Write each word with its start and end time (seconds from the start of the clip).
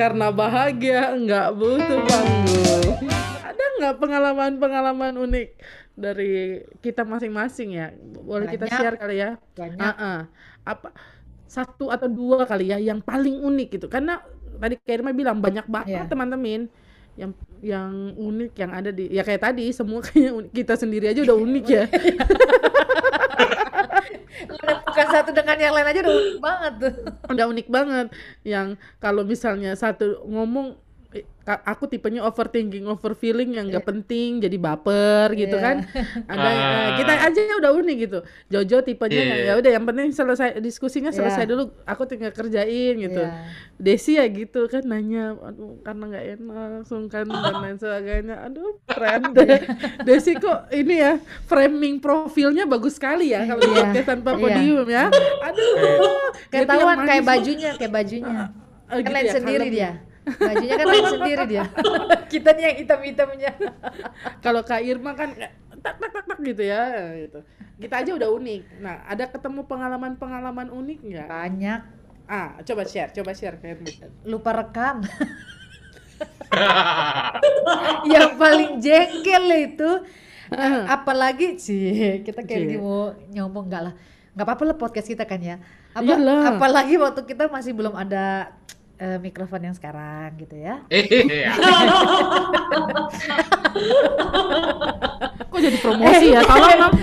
Karena 0.00 0.32
bahagia 0.32 1.12
nggak 1.12 1.48
butuh 1.52 1.98
panggung. 2.08 2.96
Ada 3.44 3.64
nggak 3.76 3.94
pengalaman-pengalaman 4.00 5.12
unik 5.20 5.48
dari 5.92 6.32
kita 6.80 7.04
masing-masing 7.04 7.76
ya? 7.76 7.92
Boleh 8.16 8.48
kita 8.48 8.64
Banyak. 8.64 8.80
share 8.80 8.96
kali 8.96 9.20
ya? 9.20 9.36
Banyak. 9.52 9.76
Ah, 9.78 9.92
ah. 10.00 10.20
Apa 10.64 10.88
satu 11.44 11.92
atau 11.92 12.08
dua 12.08 12.48
kali 12.48 12.72
ya 12.72 12.80
yang 12.80 13.04
paling 13.04 13.44
unik 13.44 13.68
gitu? 13.76 13.86
Karena 13.92 14.24
tadi 14.56 14.80
Kayak 14.80 15.04
Irma 15.04 15.12
bilang 15.12 15.36
banyak 15.36 15.68
banget 15.68 15.92
Iya. 15.92 16.08
teman-teman 16.08 16.72
yang 17.18 17.36
yang 17.60 17.92
unik 18.16 18.52
yang 18.56 18.70
ada 18.72 18.88
di 18.88 19.04
ya 19.12 19.20
kayak 19.20 19.44
tadi 19.44 19.68
semua 19.76 20.00
kayaknya 20.04 20.32
unik. 20.32 20.50
kita 20.56 20.74
sendiri 20.80 21.12
aja 21.12 21.20
udah 21.20 21.36
unik 21.36 21.64
ya. 21.68 21.84
Bukan 24.86 25.06
satu 25.10 25.30
dengan 25.34 25.56
yang 25.60 25.74
lain 25.76 25.88
aja 25.90 26.00
udah 26.04 26.14
unik 26.14 26.38
banget 26.40 26.72
tuh. 26.80 26.94
udah 27.30 27.44
unik 27.50 27.68
banget 27.68 28.06
yang 28.46 28.68
kalau 29.02 29.22
misalnya 29.22 29.72
satu 29.76 30.24
ngomong 30.26 30.76
aku 31.42 31.90
tipenya 31.90 32.22
overthinking 32.22 32.86
overfeeling 32.86 33.50
yang 33.50 33.66
nggak 33.66 33.82
penting 33.82 34.38
jadi 34.38 34.54
baper 34.54 35.34
gitu 35.34 35.58
Iya. 35.58 35.64
kan 35.64 35.76
ada 36.24 36.46
eh, 36.46 36.88
kita 36.96 37.12
aja 37.26 37.40
udah 37.58 37.70
unik 37.74 37.96
gitu 37.98 38.18
Jojo 38.46 38.78
tipenya 38.80 39.10
Iya, 39.12 39.24
yang, 39.24 39.34
iya. 39.34 39.46
ya 39.48 39.54
udah 39.58 39.70
yang 39.74 39.84
penting 39.84 40.08
selesai 40.10 40.62
diskusinya 40.62 41.10
selesai 41.10 41.42
Iya. 41.42 41.50
dulu 41.50 41.62
aku 41.82 42.02
tinggal 42.06 42.30
kerjain 42.30 42.94
gitu 42.94 43.18
Iya. 43.18 43.42
Desi 43.74 44.14
ya 44.14 44.24
gitu 44.24 44.70
kan 44.70 44.86
nanya 44.86 45.34
aduh 45.34 45.82
karena 45.82 46.04
nggak 46.06 46.24
enak 46.36 46.70
sungkan 46.84 47.26
dan 47.26 47.54
lain 47.58 47.76
sebagainya 47.76 48.36
aduh 48.40 48.78
keren 48.86 49.22
deh 49.34 49.60
Desi 50.06 50.38
kok 50.38 50.70
ini 50.70 50.94
ya 50.96 51.18
framing 51.44 51.98
profilnya 51.98 52.62
bagus 52.64 52.94
sekali 52.94 53.34
ya 53.34 53.42
kalau 53.44 53.58
di 53.58 53.66
Iya. 53.68 53.82
podcast 53.82 54.06
tanpa 54.06 54.30
Iya. 54.30 54.40
podium 54.40 54.86
ya 54.86 55.04
aduh 55.42 55.74
Ketahuan 56.46 56.98
kayak 57.02 57.24
bajunya, 57.24 57.70
kayak 57.74 57.92
bajunya. 57.92 58.50
Oh, 58.86 58.98
kan 58.98 59.06
gitu 59.06 59.22
ya, 59.22 59.32
sendiri 59.32 59.64
kalem. 59.64 59.70
dia. 59.72 59.90
Bajunya 60.38 60.74
kan 60.78 60.86
lain 60.86 61.06
sendiri 61.08 61.44
dia. 61.48 61.64
Kita 62.32 62.48
nih 62.54 62.62
yang 62.62 62.76
hitam-hitamnya. 62.84 63.52
Kalau 64.44 64.62
Kak 64.62 64.82
Irma 64.84 65.16
kan 65.18 65.34
tak 65.80 65.96
tak 65.96 66.10
tak 66.12 66.24
tak 66.28 66.38
gitu 66.44 66.62
ya 66.62 67.14
gitu. 67.16 67.40
Kita 67.80 68.04
aja 68.04 68.10
udah 68.12 68.28
unik. 68.36 68.62
Nah, 68.84 69.02
ada 69.08 69.24
ketemu 69.26 69.64
pengalaman-pengalaman 69.64 70.68
unik 70.68 70.98
nggak? 71.00 71.28
Banyak. 71.28 71.80
Ah, 72.30 72.62
coba 72.62 72.86
share, 72.86 73.10
coba 73.10 73.32
share 73.34 73.56
Kak 73.58 73.80
Irma. 73.80 73.90
Lupa 74.28 74.50
rekam. 74.54 75.02
yang 78.12 78.36
paling 78.36 78.76
jengkel 78.82 79.46
itu 79.56 79.90
apalagi 80.90 81.56
sih 81.56 82.20
kita 82.26 82.42
kayak 82.42 82.60
lagi 82.66 82.76
mau 82.76 83.14
nyombong 83.30 83.70
enggak 83.70 83.82
lah 83.90 83.94
nggak 84.34 84.46
apa-apa 84.46 84.62
lah 84.66 84.76
podcast 84.78 85.08
kita 85.10 85.24
kan 85.26 85.40
ya 85.42 85.56
Apa, 85.90 86.14
apalagi 86.54 86.94
waktu 86.98 87.26
kita 87.26 87.50
masih 87.50 87.74
belum 87.74 87.94
ada 87.98 88.54
eh, 89.00 89.16
mikrofon 89.16 89.64
yang 89.64 89.74
sekarang 89.74 90.36
gitu 90.36 90.54
ya 90.54 90.84
Iya. 90.86 91.50
Kok 95.50 95.58
jadi 95.58 95.78
promosi 95.82 96.26
ya? 96.30 96.40
Tolong 96.46 96.94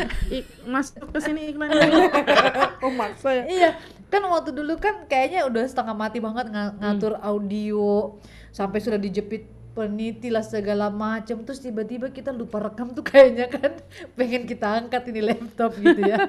masuk 0.67 1.09
ke 1.11 1.19
sini 1.19 1.51
iklannya. 1.51 2.07
Kok 2.81 2.93
maksa 2.93 3.29
ya? 3.33 3.43
iya 3.47 3.69
kan 4.07 4.23
waktu 4.23 4.55
dulu 4.55 4.79
kan 4.79 5.03
kayaknya 5.03 5.43
udah 5.51 5.67
setengah 5.67 5.91
mati 5.91 6.23
banget 6.23 6.47
nga- 6.47 6.71
ngatur 6.79 7.19
audio 7.19 8.15
sampai 8.55 8.79
sudah 8.79 8.95
dijepit 8.95 9.43
peniti 9.75 10.31
lah 10.31 10.41
segala 10.41 10.87
macam 10.87 11.43
terus 11.43 11.59
tiba-tiba 11.59 12.09
kita 12.09 12.31
lupa 12.31 12.63
rekam 12.63 12.95
tuh 12.95 13.03
kayaknya 13.03 13.51
kan 13.51 13.75
pengen 14.17 14.47
kita 14.47 14.79
angkat 14.79 15.11
ini 15.11 15.21
laptop 15.21 15.75
gitu 15.75 16.07
ya 16.07 16.23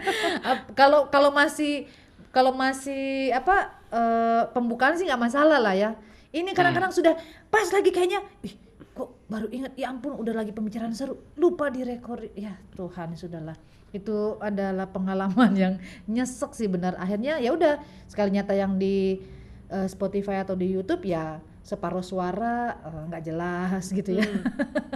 kalau 0.74 1.06
kalau 1.06 1.30
masih 1.30 1.86
kalau 2.34 2.50
masih 2.50 3.30
apa 3.30 3.77
eh, 3.90 4.42
pembukaan 4.50 4.94
sih 4.94 5.06
nggak 5.06 5.20
masalah 5.20 5.58
lah 5.58 5.74
ya. 5.74 5.90
Ini 6.28 6.52
kadang-kadang 6.52 6.92
sudah 6.92 7.16
pas 7.48 7.64
lagi 7.68 7.88
kayaknya 7.88 8.20
ih 8.44 8.52
kok 8.92 9.08
baru 9.26 9.48
ingat? 9.48 9.72
Ya 9.74 9.88
ampun 9.88 10.12
udah 10.14 10.34
lagi 10.34 10.52
pembicaraan 10.52 10.92
seru. 10.92 11.16
Lupa 11.34 11.68
direkord 11.68 12.28
ya 12.34 12.52
Tuhan 12.74 13.16
sudahlah. 13.16 13.56
Itu 13.88 14.36
adalah 14.38 14.92
pengalaman 14.92 15.52
yang 15.56 15.74
nyesek 16.04 16.52
sih 16.52 16.68
benar. 16.68 17.00
Akhirnya 17.00 17.40
ya 17.40 17.56
udah 17.56 17.80
sekalinya 18.04 18.44
tayang 18.44 18.76
di 18.76 19.24
eh, 19.68 19.88
Spotify 19.88 20.44
atau 20.44 20.52
di 20.52 20.68
YouTube 20.68 21.08
ya 21.08 21.40
separuh 21.64 22.04
suara 22.04 22.76
eh, 22.80 23.02
nggak 23.08 23.22
jelas 23.24 23.84
gitu 23.88 24.20
ya. 24.20 24.24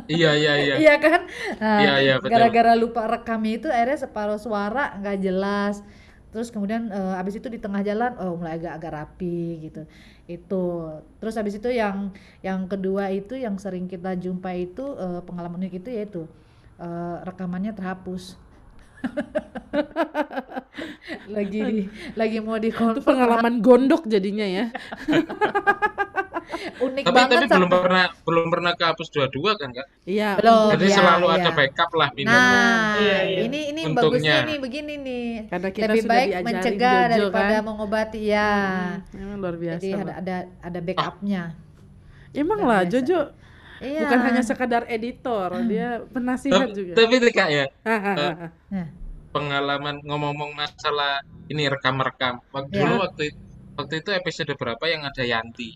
Iya 0.02 0.34
iya 0.34 0.52
iya. 0.58 0.74
iya 0.82 0.94
kan? 0.98 1.20
Nah, 1.62 1.78
Iya, 1.78 1.94
iya, 2.02 2.14
betul. 2.18 2.34
gara-gara 2.34 2.72
lupa 2.74 3.06
rekam 3.06 3.38
itu 3.46 3.70
akhirnya 3.70 4.02
separuh 4.02 4.36
suara 4.36 4.98
nggak 4.98 5.18
jelas 5.22 5.80
terus 6.32 6.48
kemudian 6.48 6.88
eh, 6.88 7.20
abis 7.20 7.38
itu 7.38 7.48
di 7.52 7.60
tengah 7.60 7.84
jalan 7.84 8.16
oh 8.18 8.40
mulai 8.40 8.56
agak-agak 8.58 8.92
rapi 8.98 9.68
gitu. 9.68 9.82
Itu. 10.26 10.64
Terus 11.20 11.34
abis 11.36 11.54
itu 11.60 11.68
yang 11.70 12.10
yang 12.40 12.64
kedua 12.66 13.12
itu 13.12 13.36
yang 13.36 13.54
sering 13.60 13.84
kita 13.86 14.16
jumpa 14.16 14.50
itu 14.56 14.96
eh, 14.96 15.20
pengalaman 15.28 15.60
unik 15.62 15.74
itu 15.84 15.88
yaitu 15.92 16.22
eh, 16.80 17.16
rekamannya 17.28 17.76
terhapus. 17.76 18.40
Lagi 21.34 21.60
di- 21.60 21.88
lagi 22.14 22.38
mau 22.40 22.56
di 22.58 22.70
Itu 22.72 23.02
pengalaman 23.02 23.60
gondok 23.60 24.06
jadinya 24.08 24.46
ya. 24.46 24.64
unik 26.86 27.04
Tapi 27.06 27.14
banget 27.16 27.38
tapi 27.42 27.54
belum 27.54 27.70
pernah 27.70 28.04
belum 28.22 28.46
pernah 28.48 28.72
kehapus 28.74 29.08
dua-dua 29.10 29.50
kan 29.56 29.68
kak? 29.72 29.86
Iya. 30.04 30.30
Belum. 30.38 30.68
Jadi 30.74 30.86
iya, 30.86 30.96
selalu 30.96 31.26
iya. 31.26 31.36
ada 31.38 31.50
backup 31.52 31.90
lah 31.94 32.08
minimal. 32.12 32.36
Nah, 32.36 32.94
Iya, 32.98 33.18
iya. 33.24 33.40
ini 33.46 33.60
ini 33.72 33.80
Untungnya. 33.88 34.02
bagusnya 34.02 34.36
nih 34.46 34.58
begini 34.60 34.94
nih. 35.00 35.26
Karena 35.48 35.68
kita 35.70 35.86
Lebih 35.88 36.02
sudah 36.02 36.12
baik 36.14 36.30
mencegah 36.42 36.98
Jojo, 37.02 37.10
daripada 37.12 37.54
kan? 37.54 37.62
mengobati 37.66 38.20
ya. 38.22 38.52
Memang 39.14 39.36
luar 39.38 39.56
biasa. 39.56 39.80
Jadi 39.80 39.88
ada 39.94 40.12
ada 40.18 40.36
ada 40.60 40.78
backupnya. 40.80 41.42
Emang 42.32 42.58
luar 42.60 42.68
lah 42.68 42.80
biasa. 42.84 42.92
Jojo 42.92 43.20
Iya. 43.82 44.00
bukan 44.06 44.20
hanya 44.22 44.42
sekadar 44.46 44.86
editor, 44.86 45.50
dia 45.66 46.06
penasihat 46.14 46.70
Tapi, 46.70 46.78
juga. 46.78 46.94
tapi 46.94 47.14
kak 47.34 47.48
ya. 47.50 47.66
Nah, 47.82 48.86
pengalaman 49.34 49.98
ngomong-ngomong 50.06 50.54
masalah 50.54 51.24
ini 51.50 51.66
rekam-rekam. 51.66 52.38
Waktu 52.54 52.78
Ya. 52.78 52.86
dulu 52.86 52.94
waktu 53.02 53.22
itu, 53.34 53.38
waktu 53.74 53.94
itu 53.98 54.10
episode 54.14 54.52
berapa 54.54 54.84
yang 54.86 55.02
ada 55.02 55.24
Yanti. 55.26 55.74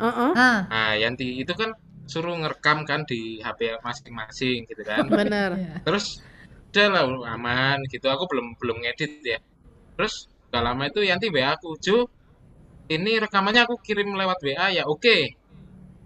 Heeh. 0.00 0.30
ah, 0.34 0.58
Nah 0.72 0.92
Yanti 0.96 1.26
itu 1.42 1.52
kan 1.60 1.70
suruh 2.10 2.34
ngerekam 2.40 2.82
kan 2.88 3.00
di 3.06 3.38
HP 3.44 3.60
masing-masing 3.84 4.58
gitu 4.66 4.82
kan. 4.82 5.04
Bener. 5.18 5.50
iya. 5.60 5.74
Terus 5.86 6.06
udah 6.70 6.86
lah 6.94 7.02
aman 7.36 7.78
gitu. 7.92 8.06
Aku 8.08 8.24
belum 8.30 8.46
belum 8.60 8.76
ngedit 8.82 9.12
ya. 9.22 9.38
Terus 9.98 10.14
gak 10.50 10.62
lama 10.66 10.82
itu 10.90 11.00
Yanti 11.04 11.28
WA 11.30 11.54
aku, 11.54 11.76
Ju, 11.78 11.96
ini 12.90 13.22
rekamannya 13.22 13.62
aku 13.68 13.78
kirim 13.86 14.10
lewat 14.18 14.38
WA 14.42 14.66
ya, 14.74 14.82
oke. 14.88 15.16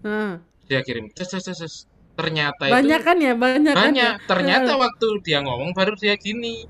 Nah, 0.05 0.37
Dia 0.69 0.81
kirim, 0.85 1.09
ces, 1.17 1.25
ces, 1.25 1.41
ces, 1.41 1.57
ces. 1.57 1.73
Ternyata 2.15 2.69
banyak 2.69 2.99
itu 3.01 3.07
kan 3.07 3.17
ya, 3.19 3.33
banyak, 3.33 3.73
kan 3.73 3.89
banyak. 3.91 4.13
ya. 4.15 4.27
Ternyata 4.29 4.71
waktu 4.77 5.07
dia 5.25 5.39
ngomong 5.41 5.73
baru 5.73 5.93
dia 5.97 6.13
gini. 6.15 6.61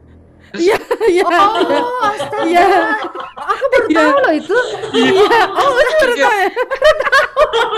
Iya, 0.56 0.78
iya. 1.12 1.24
Oh, 1.28 2.00
astaga. 2.08 2.48
Iya. 2.48 2.66
Baru 3.86 3.94
Iya. 3.94 4.02
tahu 4.02 4.18
loh 4.20 4.34
itu. 4.34 4.58
Iya. 4.96 5.40
Oh, 5.48 5.70
itu 5.70 5.76
baru 5.76 5.86
Akhirnya, 5.86 6.26
tahu 6.26 6.36
ya. 6.36 6.50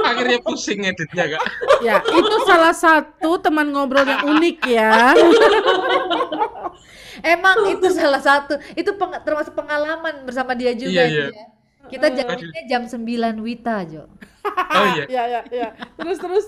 akhirnya 0.07 0.39
pusing 0.39 0.79
editnya 0.81 1.23
kak. 1.29 1.43
Ya, 1.79 1.95
itu 2.01 2.35
salah 2.43 2.73
satu 2.73 3.29
teman 3.37 3.69
ngobrol 3.69 4.03
yang 4.03 4.23
unik 4.25 4.57
ya. 4.65 5.11
Emang 7.19 7.57
itu 7.67 7.87
salah 7.91 8.21
satu. 8.21 8.55
Itu 8.73 8.93
peng- 8.93 9.19
termasuk 9.21 9.51
pengalaman 9.51 10.21
bersama 10.23 10.53
dia 10.53 10.71
juga 10.71 11.03
Iya, 11.03 11.05
iya. 11.07 11.25
ya. 11.33 11.45
Kita 11.87 12.07
jamnya 12.11 12.61
jam 12.67 12.81
9 12.85 13.43
Wita, 13.43 13.77
Jo. 13.87 14.03
Oh 14.47 14.85
iya. 14.95 15.03
Ya, 15.17 15.23
ya, 15.27 15.41
ya. 15.51 15.69
Terus, 15.99 16.17
terus. 16.19 16.45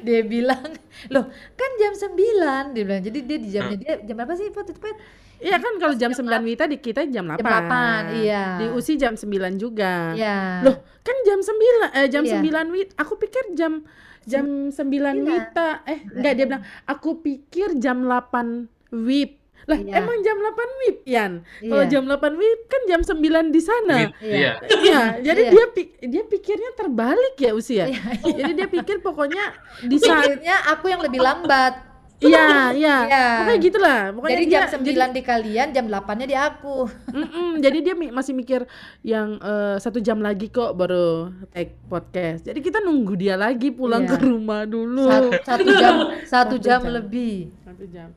Dia 0.00 0.24
bilang, 0.24 0.64
"Loh, 1.12 1.28
kan 1.54 1.70
jam 1.76 1.92
9." 1.92 2.72
Dia 2.72 2.82
bilang. 2.86 3.02
Jadi 3.04 3.18
dia 3.24 3.38
di 3.40 3.48
jamnya 3.52 3.76
dia 3.76 3.94
jam 4.00 4.14
berapa 4.16 4.32
sih 4.32 4.48
Pat? 4.48 4.68
Pat? 4.76 4.96
Iya 5.42 5.58
kan 5.58 5.74
kalau 5.82 5.94
jam 5.98 6.14
9 6.14 6.22
Wita 6.46 6.70
di 6.70 6.78
kita 6.78 7.02
jam 7.10 7.26
8. 7.26 7.42
Jam 7.42 7.66
8, 7.66 8.22
iya. 8.22 8.44
Di 8.62 8.64
USI 8.70 8.94
jam 8.94 9.18
9 9.18 9.58
juga. 9.58 10.14
Iya. 10.14 10.62
Loh, 10.62 10.76
kan 11.02 11.16
jam 11.26 11.42
9 11.42 11.98
eh 11.98 12.06
jam 12.06 12.22
Iya. 12.22 12.38
9 12.38 12.70
Wita. 12.70 12.92
Aku 13.02 13.18
pikir 13.18 13.44
jam 13.58 13.82
jam 14.22 14.70
9 14.70 15.26
Wita. 15.26 15.82
Eh, 15.84 16.06
enggak 16.14 16.32
dia 16.38 16.44
bilang, 16.46 16.64
"Aku 16.86 17.18
pikir 17.18 17.74
jam 17.82 18.06
8 18.06 18.70
WIB." 18.94 19.41
Lah, 19.62 19.78
Iya. 19.78 19.94
emang 19.96 20.18
jam 20.20 20.36
8 20.36 20.70
WIB, 20.76 20.96
Yan? 21.06 21.32
Kalau 21.60 21.84
Iya. 21.84 21.90
jam 21.90 22.02
8 22.04 22.34
WIB 22.34 22.60
kan 22.66 22.82
jam 22.84 23.00
9 23.00 23.46
di 23.48 23.60
sana. 23.60 23.96
Wit- 24.00 24.14
Iya. 24.20 24.52
Iya, 24.58 25.00
jadi 25.22 25.40
Iya. 25.40 25.50
dia 25.50 25.64
pi- 25.68 25.92
dia 26.02 26.22
pikirnya 26.24 26.70
terbalik 26.72 27.34
ya 27.36 27.52
usia. 27.52 27.86
Iya, 27.86 28.02
Jadi 28.18 28.52
dia 28.52 28.66
pikir 28.66 28.98
pokoknya 28.98 29.44
di 29.86 29.96
saat 29.96 30.26
Pikirnya 30.26 30.56
aku 30.68 30.86
yang 30.86 30.98
lebih 31.00 31.20
lambat. 31.20 31.94
iya, 32.18 32.70
iya. 32.70 32.96
Iya. 33.02 33.24
Pokoknya 33.36 33.58
gitulah. 33.60 34.00
Pokoknya 34.12 34.30
Jadi 34.32 34.44
dia 34.44 34.54
jam 34.54 34.70
9 34.72 35.10
di 35.10 35.22
kalian, 35.22 35.68
jam 35.70 35.84
8-nya 35.86 36.22
di 36.24 36.36
aku. 36.36 36.76
Mm-mm, 37.08 37.50
jadi 37.58 37.78
dia 37.80 37.94
mi- 37.94 38.10
masih 38.10 38.30
mikir 38.32 38.62
yang 39.00 39.38
eh, 39.38 39.76
satu 39.78 39.98
jam 39.98 40.18
lagi 40.18 40.46
kok 40.46 40.70
baru 40.72 41.30
take 41.50 41.74
podcast. 41.86 42.42
Jadi 42.42 42.58
kita 42.58 42.78
nunggu 42.78 43.14
dia 43.14 43.34
lagi 43.34 43.70
pulang 43.70 44.02
Iya. 44.04 44.10
ke 44.12 44.16
rumah 44.20 44.62
dulu. 44.64 45.06
Satu, 45.06 45.30
satu 45.44 45.70
jam, 45.72 45.94
satu 46.24 46.28
Satu 46.28 46.54
jam 46.58 46.80
jam. 46.80 46.90
lebih. 46.92 47.34
Satu 47.60 47.84
jam. 47.86 48.10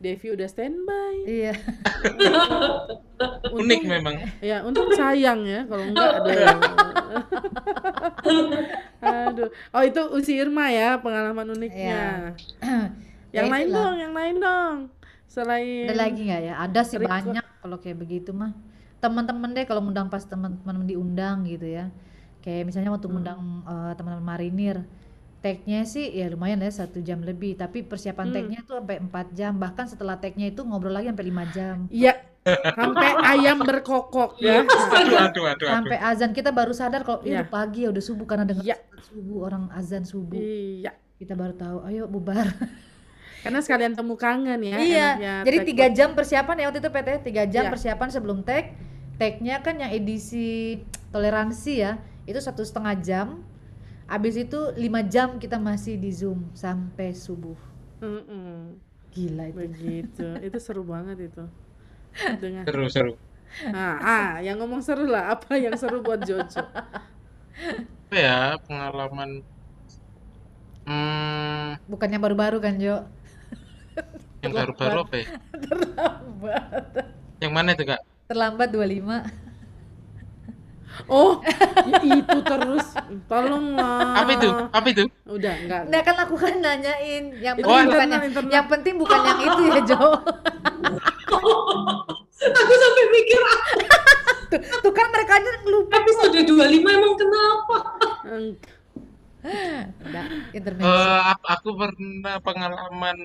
Devi 0.00 0.32
udah 0.32 0.48
standby. 0.48 1.14
Iya. 1.28 1.52
Unik 3.60 3.82
memang. 3.84 4.16
Ya, 4.40 4.64
untung 4.64 4.88
sayang 4.96 5.44
ya 5.44 5.68
kalau 5.68 5.84
enggak 5.84 6.24
ada. 6.24 6.32
Aduh. 9.28 9.48
Oh, 9.70 9.82
itu 9.84 10.00
Usi 10.10 10.40
Irma 10.40 10.72
ya 10.72 10.96
pengalaman 10.96 11.52
uniknya. 11.52 12.32
Yang 13.36 13.46
Ya, 13.46 13.52
lain 13.54 13.66
itulah. 13.68 13.78
dong, 13.78 13.94
yang 13.94 14.14
lain 14.16 14.36
dong. 14.42 14.76
Selain 15.30 15.86
Ada 15.86 15.94
lagi 15.94 16.20
nggak 16.26 16.42
ya? 16.42 16.54
Ada 16.58 16.80
sih 16.82 16.98
banyak 16.98 17.44
kalau 17.62 17.76
kayak 17.78 18.02
begitu 18.02 18.34
mah. 18.34 18.50
Teman-teman 18.98 19.54
deh 19.54 19.62
kalau 19.62 19.86
ngundang 19.86 20.10
pas 20.10 20.26
teman-teman 20.26 20.82
diundang 20.82 21.46
gitu 21.46 21.62
ya. 21.62 21.94
Kayak 22.42 22.66
misalnya 22.66 22.90
waktu 22.90 23.06
ngundang 23.06 23.38
eh, 23.62 23.92
teman-teman 23.94 24.26
marinir. 24.26 24.82
Tag-nya 25.40 25.88
sih 25.88 26.04
ya 26.12 26.28
lumayan 26.28 26.60
ya 26.60 26.68
satu 26.68 27.00
jam 27.00 27.24
lebih, 27.24 27.56
tapi 27.56 27.80
persiapan 27.80 28.28
tag-nya 28.28 28.58
itu 28.60 28.76
sampai 28.76 29.00
4 29.00 29.26
jam, 29.32 29.56
bahkan 29.56 29.88
setelah 29.88 30.20
tag-nya 30.20 30.52
itu 30.52 30.60
ngobrol 30.60 30.92
lagi 30.92 31.08
sampai 31.08 31.26
5 31.32 31.44
jam. 31.48 31.76
Iya, 31.88 32.12
sampai 32.76 33.08
ayam 33.24 33.64
berkokok 33.64 34.36
ya. 34.36 34.60
Aduh, 34.60 34.76
aduh, 34.92 35.16
aduh, 35.16 35.44
aduh. 35.48 35.68
Sampai 35.72 35.96
azan 35.96 36.36
kita 36.36 36.52
baru 36.52 36.76
sadar 36.76 37.08
kalau. 37.08 37.24
"Ih, 37.24 37.32
udah 37.32 37.48
pagi 37.48 37.84
ya 37.84 37.88
udah 37.88 38.04
subuh 38.04 38.28
karena 38.28 38.44
dengar 38.44 38.68
Iya. 38.68 38.76
subuh 39.00 39.48
orang 39.48 39.72
azan 39.72 40.04
subuh. 40.04 40.36
Iya. 40.36 40.92
Kita 41.16 41.32
baru 41.32 41.56
tahu, 41.56 41.88
ayo 41.88 42.04
bubar. 42.04 42.44
Karena 43.40 43.64
sekalian 43.64 43.96
temu 43.96 44.20
kangen 44.20 44.60
ya. 44.60 44.76
iya, 44.76 45.08
enaknya 45.16 45.34
jadi 45.48 45.56
tag 45.56 45.68
tiga 45.72 45.86
jam 45.88 46.08
persiapan 46.12 46.56
ya 46.60 46.64
waktu 46.68 46.80
itu 46.84 46.90
PT, 46.92 47.08
tiga 47.24 47.42
jam 47.48 47.64
Iya. 47.64 47.72
persiapan 47.72 48.08
sebelum 48.12 48.38
tag. 48.44 48.76
Tagnya 49.16 49.64
kan 49.64 49.80
yang 49.80 49.88
edisi 49.88 50.80
toleransi 51.08 51.72
ya, 51.76 51.96
itu 52.24 52.36
satu 52.36 52.60
setengah 52.60 52.92
jam. 53.00 53.40
Abis 54.10 54.34
itu 54.44 54.60
lima 54.84 55.00
jam 55.14 55.38
kita 55.42 55.56
masih 55.68 55.94
di 56.04 56.10
zoom 56.10 56.40
sampai 56.62 57.14
subuh. 57.14 57.58
Mm-mm. 58.02 58.80
Gila 59.14 59.44
itu. 59.52 59.66
Begitu. 59.66 60.26
itu 60.46 60.58
seru 60.62 60.82
banget 60.86 61.16
itu. 61.30 61.44
Dengan 62.42 62.66
Seru, 62.66 62.84
seru. 62.94 63.12
ah, 63.74 63.96
ah, 64.02 64.28
yang 64.46 64.56
ngomong 64.60 64.82
seru 64.82 65.04
lah. 65.06 65.34
Apa 65.34 65.58
yang 65.58 65.74
seru 65.80 66.02
buat 66.06 66.20
Jojo? 66.22 66.62
Apa 68.10 68.16
ya 68.26 68.36
pengalaman 68.66 69.30
hmm, 70.86 71.80
Bukannya 71.90 72.18
baru-baru 72.22 72.56
kan 72.62 72.74
Jo? 72.80 72.94
yang 74.44 74.52
baru-baru 74.56 74.96
apa 75.04 75.14
ya? 75.22 75.26
Terlambat. 75.64 76.84
Yang 77.42 77.52
mana 77.56 77.68
itu 77.76 77.84
kak? 77.90 78.00
Terlambat 78.28 78.68
25. 78.72 79.49
Oh, 81.06 81.38
ya 81.86 82.02
itu 82.02 82.38
terus. 82.42 82.86
Tolonglah. 83.24 84.20
Apa 84.20 84.30
itu? 84.34 84.48
Apa 84.68 84.86
itu? 84.90 85.04
Udah, 85.24 85.54
enggak. 85.56 85.82
Nah 85.86 86.00
kan 86.02 86.16
aku 86.18 86.34
kan 86.34 86.54
nanyain 86.58 87.24
yang 87.38 87.54
penting 87.56 87.86
internal, 87.86 87.88
bukan 87.88 88.08
yang, 88.10 88.24
yang 88.50 88.66
penting 88.66 88.94
bukan 88.98 89.18
yang 89.22 89.38
itu 89.40 89.62
ya 89.70 89.80
Jo. 89.86 90.02
Aku 92.40 92.72
sampai 92.74 93.04
mikir 93.12 93.40
ah, 93.40 93.60
Tuh, 94.50 94.58
tuh 94.82 94.92
kan 94.92 95.06
mereka 95.14 95.38
aja 95.38 95.50
lupa. 95.62 95.94
episode 95.94 96.42
25 96.42 96.58
emang 96.82 97.14
kenapa? 97.14 97.76
Eng- 98.26 98.58
Udah, 100.04 100.24
intermezzo. 100.52 100.84
Eh, 100.84 101.20
aku 101.48 101.68
pernah 101.72 102.36
pengalaman 102.42 103.16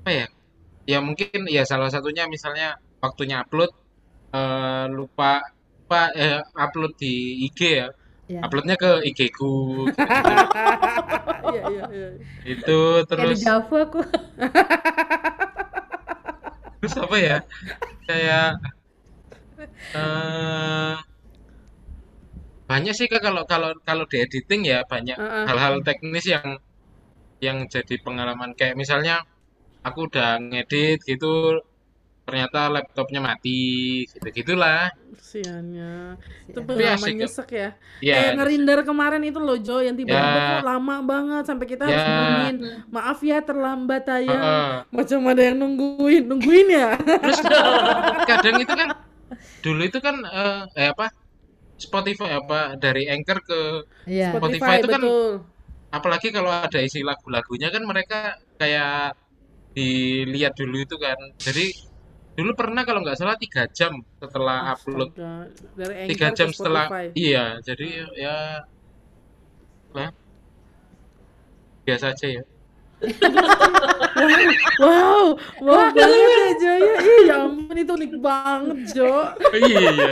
apa 0.00 0.10
ya? 0.10 0.26
Ya 0.88 0.98
mungkin 0.98 1.46
ya 1.46 1.62
salah 1.62 1.92
satunya 1.92 2.26
misalnya 2.26 2.74
waktunya 2.98 3.44
upload 3.44 3.70
eh, 4.32 4.86
lupa 4.88 5.44
lupa 5.90 6.06
eh, 6.14 6.38
upload 6.54 6.94
di 7.02 7.14
IG 7.50 7.60
ya. 7.82 7.88
Ya. 8.30 8.46
Uploadnya 8.46 8.78
ke 8.78 9.02
IG 9.10 9.34
ku 9.34 9.50
Iya, 11.50 11.62
iya, 11.66 11.84
iya. 11.90 12.08
itu 12.46 12.78
Kayak 13.02 13.10
di 13.10 13.10
terus 13.10 13.38
Java 13.42 13.76
aku. 13.82 14.00
terus 16.78 16.94
apa 16.94 17.16
ya? 17.18 17.36
Kayak 18.06 18.54
eh 19.98 20.94
banyak 22.70 22.94
sih 22.94 23.10
kak 23.10 23.18
kalau 23.18 23.42
kalau 23.50 23.74
kalau 23.82 24.06
di 24.06 24.22
editing 24.22 24.62
ya 24.62 24.86
banyak 24.86 25.18
hal-hal 25.18 25.82
teknis 25.82 26.30
yang 26.30 26.62
yang 27.42 27.66
jadi 27.66 27.98
pengalaman 27.98 28.54
kayak 28.54 28.78
misalnya 28.78 29.26
aku 29.82 30.06
udah 30.06 30.38
ngedit 30.38 31.02
gitu 31.02 31.58
ternyata 32.30 32.70
laptopnya 32.70 33.20
mati 33.20 33.60
gitu 34.06 34.28
gitulah 34.30 34.86
Siannya. 35.20 36.18
Itu 36.46 36.58
pengalaman 36.60 36.98
Kak. 36.98 37.14
nyesek 37.14 37.48
ya. 37.52 37.70
ya 38.00 38.14
Kayak 38.18 38.32
ngerinder 38.34 38.78
kemarin 38.82 39.22
itu 39.22 39.38
loh 39.38 39.54
Jo 39.56 39.78
yang 39.78 39.94
tiba-tiba 39.94 40.18
Ya. 40.18 40.58
kok 40.58 40.66
lama 40.66 40.96
banget 41.00 41.42
sampai 41.44 41.66
kita 41.66 41.82
harus 41.84 41.94
Ya. 41.96 42.10
nungguin. 42.10 42.56
Maaf 42.88 43.18
ya 43.20 43.38
terlambat 43.38 44.02
tayang. 44.04 44.26
heeh. 44.32 44.70
Macam 44.90 45.18
ada 45.24 45.42
yang 45.44 45.56
nungguin, 45.56 46.24
nungguin 46.24 46.68
ya. 46.68 46.88
terus 46.98 47.38
kadang 48.30 48.56
itu 48.58 48.72
kan 48.72 48.88
dulu 49.60 49.82
itu 49.84 49.98
kan 49.98 50.16
eh, 50.18 50.62
eh, 50.76 50.88
apa 50.90 51.06
Spotify 51.76 52.36
apa 52.36 52.74
dari 52.74 53.06
Anchor 53.06 53.38
ke 53.40 53.60
Iya. 54.04 54.34
Spotify 54.34 54.78
itu 54.78 54.88
kan- 54.88 54.98
betul. 55.00 55.32
apalagi 55.90 56.28
kalau 56.30 56.50
ada 56.50 56.78
isi 56.78 57.00
lagu-lagunya 57.00 57.70
kan 57.70 57.82
mereka 57.82 58.18
kayak 58.56 59.14
dilihat 59.70 60.54
dulu 60.54 60.82
itu 60.82 60.96
kan 60.96 61.14
jadi 61.36 61.70
dulu 62.40 62.52
pernah 62.54 62.82
kalau 62.82 63.00
nggak 63.00 63.14
salah 63.14 63.36
tiga 63.36 63.68
jam 63.68 63.92
setelah 64.16 64.72
upload 64.72 65.12
Astaga, 65.12 65.32
dari 65.76 65.94
tiga 66.08 66.28
jam 66.32 66.48
setelah 66.50 66.84
Spotify. 66.88 67.06
iya 67.14 67.44
jadi 67.60 67.86
ya 68.16 68.36
lah 69.90 70.08
biasa 71.82 72.04
aja 72.10 72.26
ya 72.30 72.44
Wow, 74.76 75.32
wow 75.60 75.88
banget 75.88 76.04
ya 76.04 76.50
Jo 76.54 76.72
ya. 76.74 76.94
Ih, 77.00 77.20
ya 77.24 77.36
ampun 77.40 77.72
itu 77.74 77.92
unik 77.94 78.12
banget 78.20 78.78
Jo. 78.92 79.08
Oh, 79.08 79.56
iya 79.56 79.78
iya 79.80 79.92
iya 79.94 80.08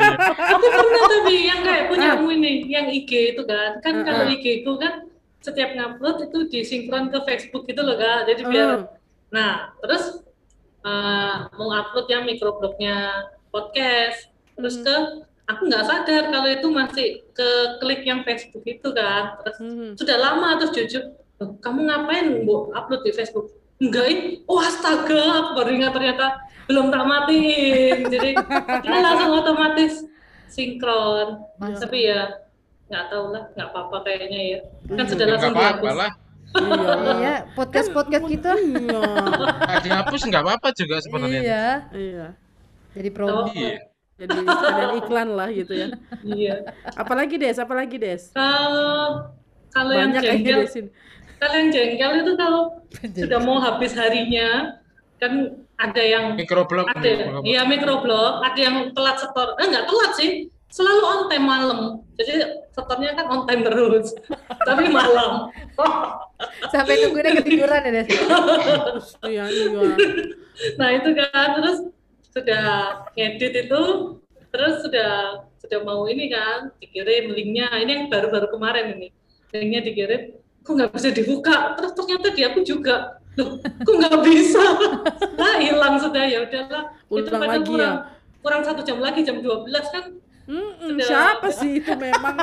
Aku 0.57 0.65
pernah 0.65 1.03
tapi 1.07 1.35
yang 1.45 1.61
kayak 1.61 1.85
punyamu 1.89 2.27
ini, 2.33 2.65
yang 2.65 2.89
IG 2.89 3.37
itu 3.37 3.43
kan. 3.45 3.77
Kan 3.81 3.93
Ah, 4.01 4.05
kalau 4.05 4.25
ah. 4.25 4.33
IG 4.33 4.65
itu 4.65 4.73
kan 4.77 5.05
setiap 5.41 5.77
ngupload 5.77 6.29
itu 6.29 6.39
disinkron 6.49 7.13
ke 7.13 7.19
Facebook 7.25 7.69
gitu 7.69 7.81
loh 7.81 7.97
kak. 7.97 8.25
Jadi 8.25 8.43
biar 8.47 8.69
Ah. 8.69 8.81
Nah, 9.29 9.53
terus 9.85 10.25
eh, 10.89 11.35
mau 11.53 11.69
upload 11.71 12.09
yang 12.09 12.25
microblognya 12.25 12.97
podcast, 13.49 14.19
terus 14.55 14.77
Hmm. 14.77 14.85
ke 14.85 14.95
aku 15.47 15.63
nggak 15.65 15.85
sadar 15.85 16.23
kalau 16.29 16.49
itu 16.49 16.69
masih 16.69 17.07
ke 17.31 17.49
klik 17.79 18.03
yang 18.03 18.21
Facebook 18.21 18.65
itu 18.65 18.89
kan. 18.91 19.37
Terus 19.41 19.57
Hmm. 19.59 19.93
sudah 19.95 20.17
lama 20.17 20.57
terus 20.57 20.73
jujur, 20.73 21.03
"Loh, 21.39 21.57
kamu 21.59 21.81
ngapain 21.85 22.27
bu 22.43 22.69
upload 22.71 23.03
di 23.03 23.13
Facebook? 23.13 23.53
Enggak 23.79 24.07
ini, 24.07 24.25
oh 24.45 24.59
astaga, 24.59 25.23
aku 25.39 25.51
baru 25.55 25.71
ingat 25.73 25.93
ternyata 25.93 26.27
belum 26.67 26.91
tak 26.91 27.05
matiin. 27.05 27.99
Jadi 28.07 28.31
dia 28.83 28.99
langsung 28.99 29.33
otomatis 29.33 29.93
sinkron. 30.49 31.39
Mas- 31.57 31.79
Tapi 31.79 31.99
ya 32.05 32.43
nggak 32.89 33.05
tahu 33.07 33.25
lah, 33.31 33.45
nggak 33.55 33.69
apa-apa 33.69 33.97
kayaknya 34.03 34.41
ya. 34.49 34.61
Kan 34.91 34.99
Iya. 34.99 35.11
sudah 35.13 35.25
Ya, 35.25 35.33
langsung 35.33 35.55
dihapus. 35.55 35.95
Iya. 36.57 36.93
Iya, 37.21 37.35
podcast-podcast 37.53 38.25
kita. 38.25 38.53
Iya. 38.57 39.01
Nggak 39.05 39.83
dihapus 39.85 40.21
nggak 40.33 40.43
apa-apa 40.43 40.69
juga 40.73 40.97
sebenarnya 41.05 41.41
Iya. 41.45 41.69
Iya. 41.93 42.27
Jadi 42.97 43.09
promo. 43.13 43.53
iya 43.53 43.79
Jadi 44.19 44.35
sekalian 44.35 44.91
iklan 44.99 45.29
lah 45.37 45.49
gitu 45.55 45.73
ya. 45.77 45.89
Iya. 46.27 46.57
Apalagi 46.99 47.35
Des, 47.39 47.59
apalagi 47.61 47.97
Des? 48.01 48.23
Kalau 48.35 49.31
kalau 49.71 49.93
yang 49.95 50.11
jengkel, 50.17 50.65
kalau 51.39 51.55
yang 51.55 51.71
jengkel 51.71 52.11
itu 52.25 52.33
kalau 52.35 52.63
sudah 53.15 53.41
mau 53.45 53.61
habis 53.63 53.93
harinya 53.95 54.81
kan 55.23 55.63
ada 55.79 56.03
yang 56.03 56.25
microblog 56.35 56.87
ada 56.95 57.43
iya 57.47 57.63
microblog 57.67 58.43
ada 58.43 58.59
yang 58.59 58.91
telat 58.95 59.19
setor 59.19 59.55
eh 59.59 59.67
nggak 59.67 59.87
telat 59.87 60.13
sih 60.15 60.31
selalu 60.69 61.03
on 61.03 61.21
time 61.33 61.47
malam. 61.49 61.81
Jadi 62.21 62.33
setornya 62.77 63.17
kan 63.17 63.27
on 63.33 63.43
time 63.49 63.63
terus 63.65 64.13
tapi 64.69 64.93
malam. 64.93 65.49
Sampai 66.73 67.03
nungguinnya 67.03 67.41
ketiduran 67.43 67.83
ya. 67.83 68.05
Iya, 69.29 69.45
iya. 69.51 69.83
nah 70.79 70.89
itu 70.95 71.11
kan 71.15 71.49
terus 71.59 71.79
sudah 72.31 72.67
ngedit 73.19 73.67
itu 73.67 73.83
terus 74.49 74.75
sudah 74.87 75.43
sudah 75.59 75.79
mau 75.83 76.07
ini 76.07 76.31
kan 76.31 76.71
dikirim 76.79 77.33
linknya. 77.33 77.73
Ini 77.83 77.91
yang 77.91 78.05
baru-baru 78.13 78.53
kemarin 78.53 78.95
ini. 78.95 79.09
Linknya 79.51 79.81
dikirim 79.83 80.37
kok 80.63 80.73
nggak 80.77 80.93
bisa 80.93 81.09
dibuka? 81.11 81.75
Terus 81.81 81.93
ternyata 81.97 82.29
di 82.37 82.43
aku 82.45 82.61
juga. 82.63 83.19
Loh 83.41 83.57
kok 83.63 83.95
nggak 83.99 84.19
bisa? 84.27 84.65
Nah 85.39 85.57
hilang 85.59 85.97
sudah 85.97 86.25
ya 86.29 86.45
udahlah. 86.45 86.85
Itu 87.09 87.31
Ulang 87.33 87.41
lagi 87.41 87.59
kurang, 87.65 87.95
ya? 87.97 88.07
kurang 88.45 88.63
satu 88.63 88.81
jam 88.85 88.99
lagi 89.01 89.25
jam 89.25 89.41
12 89.41 89.65
kan 89.95 90.05
Mm-mm, 90.49 90.97
siapa 90.99 91.53
sih 91.53 91.79
itu 91.79 91.93
memang? 91.93 92.35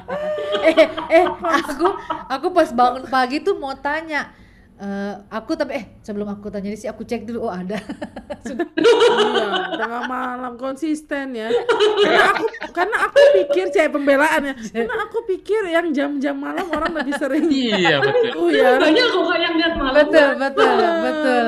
eh, 0.68 0.86
eh, 1.08 1.24
aku 1.40 1.88
aku 2.28 2.46
pas 2.52 2.68
bangun 2.70 3.08
pagi 3.08 3.40
tuh 3.40 3.56
mau 3.56 3.72
tanya 3.74 4.28
Eh, 4.78 5.14
aku 5.26 5.58
tapi 5.58 5.74
eh 5.74 5.84
sebelum 6.06 6.30
aku 6.30 6.54
tanya 6.54 6.70
sih 6.70 6.86
aku 6.86 7.02
cek 7.02 7.26
dulu 7.26 7.42
oh 7.42 7.50
ada. 7.50 7.82
Sudah. 8.46 8.62
Iya 8.78 9.74
tengah 9.74 10.02
malam 10.06 10.54
konsisten 10.54 11.34
ya. 11.34 11.50
Karena 11.98 12.22
aku 12.30 12.44
karena 12.70 12.96
aku 13.10 13.18
pikir 13.42 13.74
cewek 13.74 13.90
pembelaan 13.90 14.38
ya 14.46 14.54
karena 14.54 14.94
aku 15.02 15.26
pikir 15.26 15.66
yang 15.66 15.90
jam-jam 15.90 16.38
malam 16.38 16.70
orang 16.70 16.94
lebih 16.94 17.10
sering 17.18 17.50
Iya 17.50 17.98
betul. 17.98 18.38
oh 18.38 18.48
ya 18.54 18.78
Banyak 18.78 19.06
kok 19.10 19.34
yang 19.34 19.54
lihat 19.58 19.74
malam. 19.74 19.94
betul 19.98 20.28
betul 20.38 20.74
betul 20.78 21.46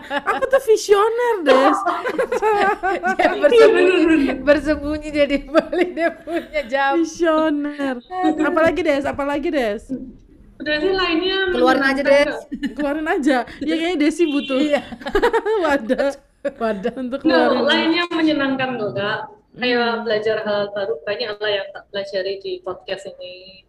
aku 0.00 0.44
tuh 0.46 0.62
visioner 0.64 1.34
des. 1.42 1.78
Dia 3.16 3.30
bersembunyi 3.36 3.96
bersembunyi 4.40 5.08
jadi 5.10 5.36
beli 5.44 5.86
dia 5.92 6.10
punya 6.14 6.62
jam. 6.66 7.00
Visioner. 7.02 7.96
Apalagi 8.40 8.80
des? 8.80 9.04
Apalagi 9.04 9.48
des? 9.50 9.82
Udah 10.60 10.76
sih 10.76 10.92
lainnya 10.92 11.48
keluarin 11.50 11.80
aja 11.82 12.02
Kak. 12.04 12.26
keluarin 12.76 13.08
aja. 13.08 13.36
Ya 13.64 13.74
kayaknya 13.74 13.96
Desi 13.98 14.28
butuh. 14.28 14.60
Iya. 14.60 14.84
Wadah. 15.64 16.12
Wadah 16.60 16.94
untuk 16.96 17.20
Nah, 17.24 17.48
keluarin. 17.48 17.64
lainnya 17.64 18.04
menyenangkan 18.12 18.76
kok 18.76 18.92
kak. 18.92 19.18
Hmm. 19.56 19.56
Kayak 19.56 20.04
belajar 20.04 20.36
hal 20.44 20.68
baru. 20.76 20.94
Banyak 21.02 21.30
lah 21.40 21.50
yang 21.50 21.66
tak 21.72 21.84
pelajari 21.88 22.34
di 22.38 22.52
podcast 22.60 23.08
ini. 23.08 23.64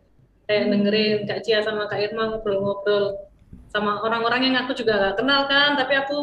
Kayak 0.46 0.64
Hmm. 0.68 0.72
dengerin 0.76 1.20
Kak 1.26 1.40
Cia 1.48 1.60
sama 1.64 1.88
Kak 1.88 2.00
Irma 2.04 2.28
ngobrol-ngobrol 2.28 3.16
sama 3.74 3.92
orang-orang 4.06 4.42
yang 4.52 4.56
aku 4.64 4.72
juga 4.80 4.94
gak 5.04 5.16
kenal 5.20 5.42
kan, 5.52 5.70
tapi 5.80 5.94
aku 6.02 6.16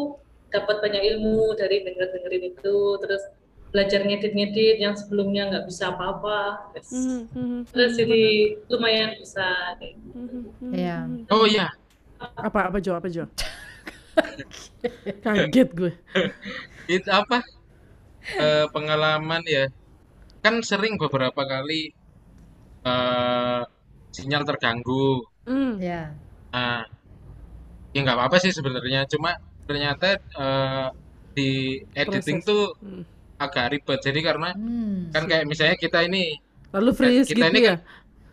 dapat 0.53 0.75
banyak 0.83 1.03
ilmu 1.15 1.53
dari 1.59 1.81
denger-dengerin 1.85 2.43
itu. 2.55 2.77
Terus 3.01 3.23
belajar 3.73 4.01
ngedit-ngedit 4.05 4.77
yang 4.81 4.95
sebelumnya 4.97 5.41
nggak 5.49 5.65
bisa 5.69 5.93
apa-apa. 5.93 6.39
Terus, 6.73 6.89
Mhm, 6.91 7.29
mhm, 7.35 7.65
terus 7.73 7.91
mhm, 7.93 7.97
jadi 7.99 8.21
lumayan 8.71 9.11
bisa. 9.21 9.47
kayak 9.77 9.93
gitu. 10.01 10.09
mhm, 10.17 10.41
Iya. 10.73 10.95
mhm. 11.05 11.25
Oh 11.33 11.45
iya, 11.49 11.65
apa 12.39 12.59
apa 12.69 12.77
Jo 12.85 12.91
apa 12.99 13.07
Jo 13.09 13.25
kaget 15.23 15.69
gue 15.75 15.91
itu 16.95 17.09
apa? 17.19 17.37
Eh, 18.45 18.65
pengalaman 18.75 19.43
ya. 19.55 19.65
Kan 20.43 20.55
sering 20.69 20.95
beberapa 21.03 21.41
kali 21.53 21.73
eh 22.89 23.61
sinyal 24.15 24.43
terganggu. 24.49 25.05
Hmm. 25.45 25.81
ya 25.81 26.13
Nah, 26.53 26.85
ya 27.95 27.99
nggak 28.05 28.17
apa-apa 28.17 28.37
sih 28.41 28.51
sebenarnya. 28.53 29.05
Cuma 29.09 29.37
ternyata 29.65 30.17
eh, 30.17 30.87
di 31.33 31.49
editing 31.93 32.39
Proses. 32.41 32.49
tuh 32.49 32.63
Hmm. 32.81 33.03
agak 33.39 33.65
ribet. 33.71 33.99
Jadi 34.03 34.19
karena 34.19 34.49
hmm. 34.53 35.13
kan 35.15 35.23
kayak 35.29 35.45
misalnya 35.47 35.75
kita 35.79 36.03
ini 36.03 36.35
lalu 36.69 36.91
freeze 36.93 37.29
kita 37.33 37.49
gitu 37.49 37.49
ini 37.49 37.59
ya 37.65 37.73
kan 37.73 37.77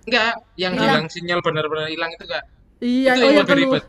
enggak 0.07 0.33
yang 0.55 0.75
Hilang. 0.77 0.87
hilang 0.93 1.07
sinyal 1.11 1.41
benar-benar 1.43 1.89
hilang 1.89 2.11
itu 2.15 2.25
enggak. 2.29 2.45
iya 2.79 3.13
itu 3.17 3.25
oh 3.25 3.31
yang 3.33 3.37
ya 3.37 3.43
lebih 3.43 3.55
keluar 3.57 3.81
ribet. 3.81 3.85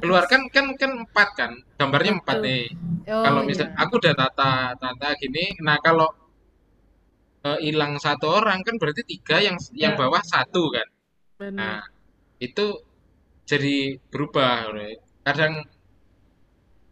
Keluar 0.00 0.24
kan 0.26 0.40
kan 0.48 0.66
kan 0.80 0.90
empat 1.04 1.28
kan. 1.36 1.50
Gambarnya 1.76 2.12
empat 2.18 2.36
nih. 2.40 2.64
oh, 3.12 3.22
kalau 3.22 3.40
iya. 3.44 3.48
misal 3.52 3.66
aku 3.76 3.92
udah 4.00 4.14
tata 4.16 4.52
tata 4.80 5.08
gini, 5.20 5.44
nah 5.60 5.76
kalau 5.84 6.08
eh, 7.44 7.58
hilang 7.60 7.98
satu 8.00 8.26
orang 8.40 8.62
kan 8.66 8.74
berarti 8.80 9.02
tiga 9.04 9.36
yang 9.42 9.56
yang 9.76 9.94
Ya. 9.94 9.98
bawah 10.00 10.22
satu 10.24 10.62
kan. 10.72 10.88
Benar. 11.36 11.52
Nah 11.58 11.78
itu 12.40 12.66
jadi 13.46 13.98
berubah. 14.10 14.70
Kadang 15.22 15.62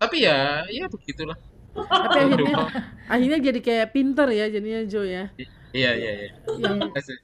tapi 0.00 0.24
ya 0.24 0.64
ya 0.72 0.88
begitulah. 0.88 1.36
tapi 1.70 2.18
akhirnya 2.18 2.56
akhirnya 3.06 3.38
jadi 3.52 3.60
kayak 3.62 3.88
pinter 3.94 4.26
ya 4.34 4.50
jadinya 4.50 4.80
Jo 4.90 5.06
ya 5.06 5.30
Iya 5.70 5.90
iya 5.94 6.12
iya. 6.18 6.28
Iya. 6.50 6.90
Asik. 6.98 7.18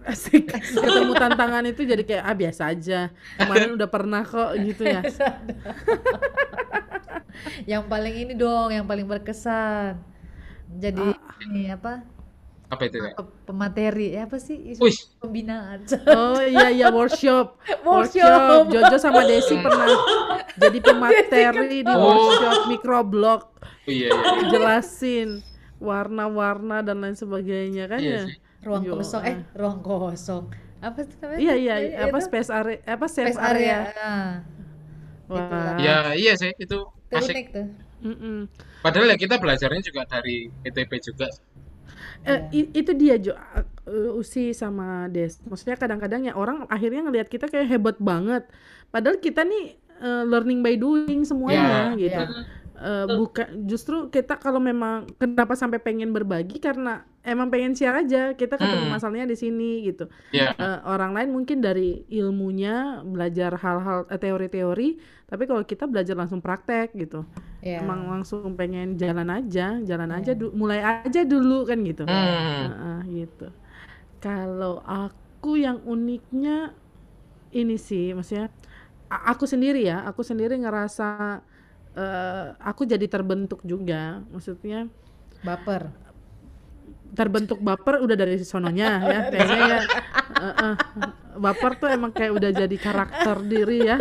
asik 0.00 0.44
ketemu 0.56 1.12
tantangan 1.18 1.66
itu 1.66 1.82
jadi 1.84 2.00
kayak 2.06 2.24
ah 2.24 2.32
biasa 2.32 2.62
aja 2.72 3.00
kemarin 3.36 3.74
udah 3.76 3.88
pernah 3.90 4.22
kok 4.24 4.56
gitu 4.56 4.86
ya 4.86 5.02
yang 7.70 7.84
paling 7.90 8.14
ini 8.14 8.32
dong 8.38 8.70
yang 8.72 8.86
paling 8.86 9.04
berkesan 9.04 9.98
jadi 10.78 11.12
ini 11.50 11.74
apa 11.74 12.06
Apa 12.70 12.86
itu 12.86 13.02
pe- 13.02 13.30
pemateri 13.44 14.14
ya 14.14 14.30
apa 14.30 14.38
sih? 14.38 14.54
Isu 14.54 14.78
Wih, 14.78 14.94
pembinaan. 15.18 15.82
Oh 16.06 16.38
iya 16.38 16.70
iya 16.70 16.86
workshop. 16.94 17.58
Workshop. 17.86 18.70
Jojo 18.70 18.96
sama 18.96 19.26
Desi 19.26 19.58
pernah 19.58 19.90
jadi 20.54 20.78
pemateri 20.86 21.82
di 21.82 21.90
Oh. 21.90 21.98
workshop 22.30 22.70
microblog. 22.70 23.40
Oh, 23.50 23.90
iya 23.90 24.06
iya. 24.14 24.46
jelasin 24.54 25.42
warna-warna 25.82 26.86
dan 26.86 27.02
lain 27.02 27.16
sebagainya 27.18 27.90
kan 27.90 27.98
Iya 27.98 28.12
ya? 28.14 28.22
sih. 28.30 28.36
ruang 28.60 28.82
Yo, 28.84 28.92
kosong 29.00 29.22
eh 29.24 29.36
ruang 29.56 29.80
kosong. 29.80 30.44
Apa 30.78 31.00
sih 31.02 31.16
namanya? 31.18 31.38
Iya 31.40 31.54
iya 31.58 31.74
Itu 31.80 32.02
apa 32.06 32.18
space 32.22 32.50
area 32.52 32.78
apa 32.86 33.06
safe 33.08 33.34
space 33.34 33.40
area, 33.40 33.50
area. 33.50 33.78
Ah, 33.98 34.30
wah. 35.26 35.74
Ya 35.80 35.96
iya 36.14 36.32
sih 36.38 36.52
itu 36.54 36.78
asik. 37.10 37.50
tuh. 37.50 37.66
Mm-mm. 38.00 38.46
Padahal 38.80 39.12
ya 39.12 39.16
kita 39.18 39.36
belajarnya 39.36 39.82
juga 39.82 40.06
dari 40.06 40.48
PTP 40.62 40.92
juga. 41.02 41.26
Eh, 42.20 42.40
i- 42.52 42.70
itu 42.74 42.92
dia 42.92 43.16
Jo. 43.16 43.32
Uh, 43.84 44.14
Usi 44.14 44.52
sama 44.52 45.08
Des. 45.08 45.40
Maksudnya 45.42 45.74
kadang-kadang 45.74 46.22
ya 46.22 46.32
orang 46.32 46.66
akhirnya 46.66 47.02
ngelihat 47.02 47.26
kita 47.26 47.46
kayak 47.46 47.66
hebat 47.66 47.96
banget. 47.96 48.44
Padahal 48.88 49.16
kita 49.16 49.42
nih 49.42 49.74
uh, 49.98 50.24
learning 50.24 50.60
by 50.60 50.74
doing 50.74 51.22
semuanya 51.22 51.92
Iya, 51.92 51.98
gitu. 51.98 52.22
iya. 52.22 52.44
Eh, 52.80 53.04
bukan 53.12 53.68
justru 53.68 54.08
kita 54.08 54.40
kalau 54.40 54.56
memang 54.56 55.04
kenapa 55.20 55.52
sampai 55.52 55.76
pengen 55.76 56.16
berbagi 56.16 56.56
karena 56.56 57.04
emang 57.20 57.52
pengen 57.52 57.76
share 57.76 57.92
aja 58.00 58.32
kita 58.32 58.56
ketemu 58.56 58.88
Hmm. 58.88 58.94
masalahnya 58.96 59.28
di 59.28 59.36
sini 59.36 59.84
gitu 59.84 60.08
Ya, 60.32 60.56
Eh, 60.56 60.78
orang 60.88 61.12
lain 61.12 61.28
mungkin 61.28 61.60
dari 61.60 62.08
ilmunya 62.08 63.04
belajar 63.04 63.52
hal-hal 63.60 64.08
eh, 64.08 64.16
teori-teori 64.16 64.88
tapi 65.28 65.44
kalau 65.44 65.60
kita 65.68 65.84
belajar 65.84 66.16
langsung 66.16 66.40
praktek 66.40 66.96
gitu 66.96 67.28
Iya. 67.60 67.84
emang 67.84 68.08
langsung 68.08 68.48
pengen 68.56 68.96
jalan 68.96 69.28
aja 69.28 69.76
jalan 69.84 70.10
aja 70.16 70.32
Iya. 70.32 70.40
du- 70.40 70.54
mulai 70.56 70.80
aja 70.80 71.20
dulu 71.28 71.68
kan 71.68 71.84
gitu 71.84 72.08
Hmm. 72.08 72.16
Heeh, 72.64 72.98
gitu 73.28 73.52
kalau 74.24 74.80
aku 74.84 75.60
yang 75.60 75.84
uniknya 75.84 76.72
ini 77.52 77.76
sih 77.76 78.12
maksudnya 78.16 78.48
aku 79.10 79.44
sendiri 79.44 79.84
ya 79.84 80.06
aku 80.06 80.22
sendiri 80.22 80.54
ngerasa 80.60 81.42
eh, 81.96 82.44
aku 82.60 82.86
jadi 82.86 83.06
terbentuk 83.06 83.60
juga 83.66 84.22
maksudnya 84.30 84.86
baper 85.40 85.90
terbentuk 87.10 87.58
baper 87.58 87.98
udah 88.02 88.16
dari 88.16 88.38
sononya 88.42 89.02
ya 89.12 89.20
kayaknya 89.30 89.58
ya 89.66 89.80
Heeh. 90.40 90.74
baper 91.36 91.72
tuh 91.78 91.88
emang 91.90 92.14
kayak 92.14 92.32
udah 92.38 92.50
jadi 92.54 92.76
karakter 92.78 93.36
diri 93.44 93.78
ya 93.82 93.96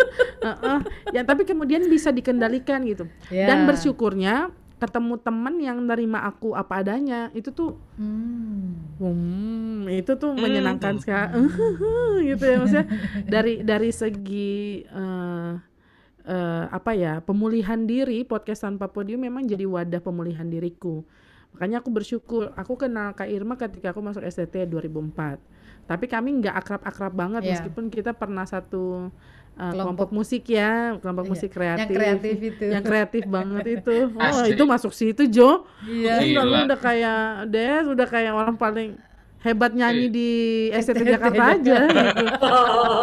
Heeh. 0.45 0.79
ya 1.13 1.21
tapi 1.25 1.43
kemudian 1.45 1.85
bisa 1.89 2.13
dikendalikan 2.13 2.85
gitu 2.85 3.09
Ya. 3.33 3.49
dan 3.49 3.65
bersyukurnya 3.65 4.53
ketemu 4.79 5.19
teman 5.19 5.59
yang 5.59 5.83
nerima 5.83 6.23
aku 6.23 6.55
apa 6.55 6.79
adanya 6.79 7.27
itu 7.35 7.51
tuh 7.51 7.75
hmm. 7.99 8.95
hmm, 8.95 9.91
itu 9.91 10.15
tuh 10.15 10.31
menyenangkan 10.39 10.95
sekali 11.03 11.51
gitu 12.31 12.43
ya 12.47 12.55
maksudnya 12.63 12.87
dari 13.27 13.59
dari 13.59 13.91
segi 13.91 14.87
eh, 14.87 15.28
eh, 16.21 16.65
apa 16.67 16.91
ya 16.91 17.19
pemulihan 17.19 17.79
diri 17.81 18.23
podcast 18.23 18.61
tanpa 18.61 18.85
podium 18.85 19.21
memang 19.21 19.43
jadi 19.43 19.63
wadah 19.63 19.99
pemulihan 19.99 20.43
diriku 20.43 21.03
makanya 21.49 21.79
aku 21.79 21.89
bersyukur 21.89 22.53
aku 22.53 22.75
kenal 22.75 23.11
Kak 23.11 23.25
Irma 23.25 23.55
ketika 23.55 23.89
aku 23.89 23.99
masuk 23.99 24.21
STT 24.21 24.65
2004 24.65 25.41
tapi 25.83 26.05
kami 26.05 26.39
nggak 26.39 26.55
akrab-akrab 26.55 27.09
banget 27.11 27.41
Iya. 27.41 27.49
meskipun 27.55 27.87
kita 27.87 28.13
pernah 28.13 28.45
satu 28.45 29.09
eh, 29.51 29.65
Kelompok. 29.65 29.81
kelompok 30.05 30.09
musik 30.13 30.43
ya 30.45 30.95
kelompok 30.97 31.25
Iya, 31.25 31.31
musik 31.31 31.49
yang 31.49 31.57
kreatif 31.57 31.89
kreatif 31.91 32.37
itu. 32.45 32.65
yang 32.69 32.83
kreatif 32.83 33.23
banget 33.25 33.65
itu 33.73 33.95
oh 34.13 34.23
Asik. 34.23 34.53
itu 34.53 34.63
masuk 34.63 34.93
situ 34.93 35.23
Jo 35.27 35.65
iya 35.83 36.21
Gila. 36.21 36.69
udah 36.69 36.79
kayak 36.79 37.19
Des 37.47 37.83
udah 37.83 38.05
kayak 38.05 38.31
orang 38.31 38.55
paling 38.55 38.93
hebat 39.39 39.71
nyanyi 39.71 40.07
di 40.07 40.29
STT 40.69 40.99
STT 40.99 41.09
Jakarta 41.09 41.43
aja 41.53 41.77
gitu. 41.87 42.47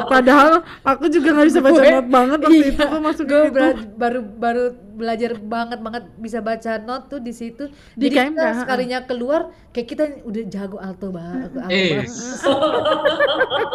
Padahal 0.06 0.52
aku 0.82 1.04
juga 1.08 1.28
nggak 1.32 1.48
bisa 1.48 1.60
baca 1.60 1.80
not 1.80 2.06
banget 2.06 2.38
waktu 2.40 2.56
iya, 2.56 2.68
itu 2.70 2.82
aku 2.82 2.96
masuk 3.00 3.24
gue 3.24 3.42
bela- 3.48 3.76
baru 3.96 4.20
baru 4.22 4.64
belajar 4.96 5.30
banget 5.34 5.78
banget 5.78 6.04
bisa 6.16 6.38
baca 6.40 6.72
not 6.78 7.08
tuh 7.08 7.18
di 7.18 7.30
situ 7.30 7.68
Di 7.92 8.06
jadi 8.06 8.16
KMK, 8.18 8.32
kita 8.32 8.46
sekalinya 8.58 8.98
keluar 9.02 9.40
kayak 9.70 9.86
kita 9.86 10.04
udah 10.22 10.42
jago 10.46 10.76
alto 10.76 11.08
banget 11.10 11.50
alto 11.52 11.68
Eh, 11.68 11.88
banget. 12.00 12.08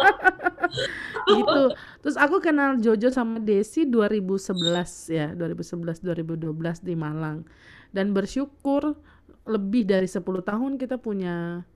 gitu. 1.28 1.62
Terus 2.00 2.16
aku 2.16 2.36
kenal 2.38 2.78
Jojo 2.78 3.08
sama 3.10 3.38
Desi 3.38 3.84
2011 3.84 4.54
ya, 5.08 5.26
2011 5.32 5.98
2012 6.00 6.46
di 6.80 6.94
Malang. 6.94 7.42
Dan 7.90 8.10
bersyukur 8.10 8.96
lebih 9.44 9.84
dari 9.84 10.06
10 10.06 10.22
tahun 10.42 10.72
kita 10.76 10.96
punya 10.96 11.66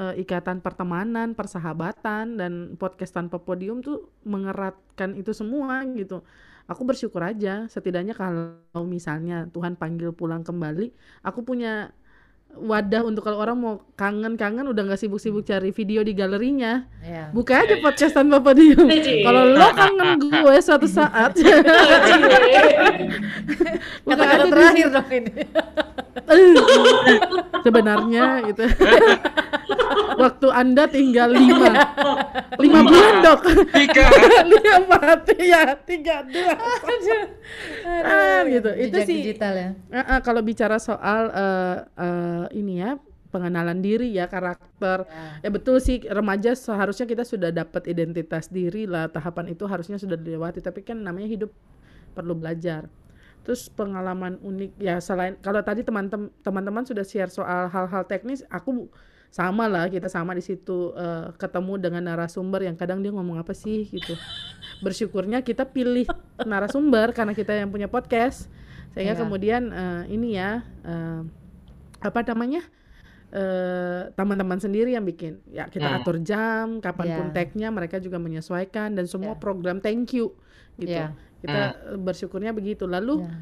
eh, 0.00 0.24
ikatan 0.24 0.64
pertemanan, 0.64 1.36
persahabatan 1.36 2.40
dan 2.40 2.52
podcast 2.80 3.12
tanpa 3.12 3.36
podium 3.36 3.84
tuh 3.84 4.08
mengeratkan 4.24 5.12
itu 5.20 5.36
semua 5.36 5.84
gitu. 5.92 6.24
Aku 6.64 6.86
bersyukur 6.88 7.20
aja 7.20 7.68
setidaknya 7.68 8.16
kalau 8.16 8.56
misalnya 8.86 9.44
Tuhan 9.52 9.76
panggil 9.76 10.16
pulang 10.16 10.40
kembali, 10.40 10.94
aku 11.20 11.44
punya 11.44 11.92
wadah 12.56 13.06
untuk 13.06 13.22
kalau 13.22 13.38
orang 13.38 13.54
mau 13.58 13.74
kangen-kangen 13.94 14.66
udah 14.66 14.82
nggak 14.82 14.98
sibuk-sibuk 14.98 15.46
cari 15.46 15.70
video 15.70 16.02
di 16.02 16.12
galerinya. 16.16 16.86
Ya. 17.02 17.30
Buka 17.30 17.62
aja 17.62 17.74
Iya, 17.74 17.76
iya. 17.78 17.84
podcast 17.84 18.14
tanpa 18.18 18.42
podium. 18.42 18.90
Ci. 18.90 19.22
Kalau 19.22 19.42
lo 19.54 19.68
kangen 19.70 20.10
gue 20.18 20.54
suatu 20.58 20.88
saat, 20.90 21.30
buka 24.02 24.14
Kata-kata 24.18 24.44
terakhir 24.50 24.88
dong 24.90 25.10
ini. 25.10 25.32
sebenarnya 27.66 28.24
gitu. 28.50 28.64
Waktu 30.22 30.48
Anda 30.52 30.84
tinggal 30.84 31.32
lima, 31.32 31.70
lima 32.60 32.80
bulan 32.84 33.14
dok. 33.24 33.40
Tiga. 33.72 34.04
Dia 34.52 34.76
mati 34.84 35.36
ya 35.40 35.62
tiga 35.80 36.26
dua. 36.28 36.54
Ah, 38.04 38.44
gitu. 38.44 38.70
Itu 38.76 38.96
sih. 39.08 39.16
digital 39.24 39.52
ya. 39.56 39.70
Eh, 39.88 39.98
eh, 39.98 40.20
kalau 40.20 40.44
bicara 40.44 40.76
soal 40.76 41.32
eh, 41.32 41.76
eh, 41.96 42.44
ini 42.60 42.84
ya 42.84 43.00
pengenalan 43.30 43.78
diri 43.78 44.10
ya 44.10 44.26
karakter 44.26 45.06
Ya. 45.06 45.46
ya 45.46 45.50
betul 45.54 45.78
sih 45.78 46.02
remaja 46.02 46.50
seharusnya 46.56 47.06
kita 47.06 47.22
sudah 47.22 47.54
dapat 47.54 47.86
identitas 47.86 48.50
diri 48.50 48.90
lah 48.90 49.06
tahapan 49.06 49.54
itu 49.54 49.62
harusnya 49.70 50.02
sudah 50.02 50.18
dilewati 50.18 50.58
tapi 50.58 50.82
kan 50.82 50.98
namanya 50.98 51.30
hidup 51.30 51.52
perlu 52.10 52.34
belajar 52.34 52.90
terus 53.40 53.72
pengalaman 53.72 54.36
unik 54.44 54.72
ya 54.76 55.00
selain 55.00 55.36
kalau 55.40 55.64
tadi 55.64 55.80
teman-teman 55.80 56.28
teman-teman 56.44 56.84
sudah 56.84 57.04
share 57.04 57.32
soal 57.32 57.72
hal-hal 57.72 58.04
teknis 58.04 58.44
aku 58.52 58.88
sama 59.30 59.70
lah 59.70 59.86
kita 59.86 60.10
sama 60.10 60.34
di 60.34 60.42
situ 60.42 60.90
eh, 60.92 61.30
ketemu 61.38 61.78
dengan 61.78 62.02
narasumber 62.02 62.66
yang 62.66 62.74
kadang 62.74 63.00
dia 63.00 63.14
ngomong 63.14 63.38
apa 63.38 63.54
sih 63.54 63.86
gitu 63.88 64.18
bersyukurnya 64.84 65.40
kita 65.40 65.64
pilih 65.64 66.04
narasumber 66.42 67.14
karena 67.14 67.32
kita 67.32 67.54
yang 67.54 67.70
punya 67.70 67.86
podcast 67.86 68.50
sehingga 68.90 69.14
Iya. 69.14 69.20
kemudian 69.22 69.62
eh, 69.70 70.02
ini 70.10 70.34
ya 70.34 70.66
eh, 70.82 71.22
apa 72.00 72.20
namanya 72.26 72.66
eh 73.30 74.10
teman-teman 74.12 74.58
sendiri 74.58 74.90
yang 74.90 75.02
bikin 75.02 75.38
ya 75.46 75.64
kita 75.64 75.86
Hmm. 75.86 75.96
atur 75.96 76.18
jam 76.18 76.78
kapan 76.78 77.06
pun 77.14 77.26
Iya. 77.26 77.34
tagnya 77.36 77.68
mereka 77.68 77.96
juga 77.96 78.18
menyesuaikan 78.18 78.90
dan 78.90 79.06
semua 79.06 79.34
Iya. 79.34 79.40
program 79.40 79.78
thank 79.78 80.10
you 80.12 80.34
gitu 80.76 80.90
Iya. 80.92 81.14
kita 81.40 81.60
eh, 81.86 81.96
bersyukurnya 81.96 82.50
begitu 82.50 82.84
lalu 82.84 83.22
Ya. 83.22 83.38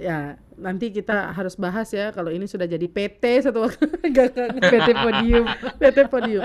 ya 0.00 0.18
nanti 0.56 0.88
kita 0.88 1.30
harus 1.30 1.54
bahas 1.54 1.86
ya 1.88 2.08
kalau 2.08 2.28
ini 2.28 2.44
sudah 2.44 2.64
jadi 2.64 2.82
PT 2.84 3.20
satu 3.44 3.62
waktu. 3.62 3.84
PT 4.64 4.88
Podium. 4.92 5.44
PT 5.80 5.98
Podium 6.06 6.42